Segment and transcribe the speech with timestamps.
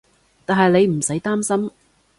[0.47, 1.69] 但係你唔使擔心